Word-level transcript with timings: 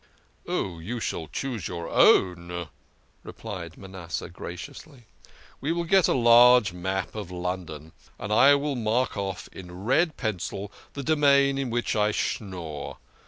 "Oh, 0.47 0.79
you 0.79 0.99
shall 0.99 1.27
cho6se 1.27 1.67
your 1.67 1.87
own," 1.87 2.69
replied 3.21 3.77
Manasseh 3.77 4.29
graciously." 4.29 5.05
We 5.61 5.71
will 5.71 5.83
get 5.83 6.07
a 6.07 6.15
large 6.15 6.73
map 6.73 7.13
of 7.13 7.29
London, 7.29 7.91
and 8.17 8.33
I 8.33 8.55
will 8.55 8.75
mark 8.75 9.15
off 9.15 9.47
in 9.51 9.85
red 9.85 10.17
pencil 10.17 10.71
the 10.93 11.03
domain 11.03 11.59
in 11.59 11.69
which 11.69 11.95
I 11.95 12.09
schnorr. 12.09 12.97